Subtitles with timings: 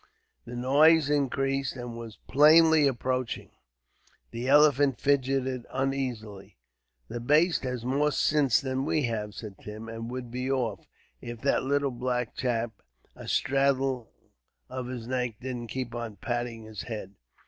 [0.45, 3.51] The noise increased, and was plainly approaching.
[4.31, 6.57] The elephant fidgeted uneasily.
[7.07, 10.87] "That baste has more sinse than we have," said Tim; "and would be off,
[11.21, 12.81] if that little black chap,
[13.15, 14.09] astraddle
[14.69, 17.13] of his neck, didn't keep on patting his head."